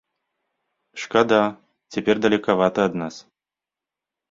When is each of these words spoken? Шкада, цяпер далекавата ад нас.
Шкада, 1.01 1.43
цяпер 1.97 2.15
далекавата 2.25 2.79
ад 2.91 3.01
нас. 3.03 3.15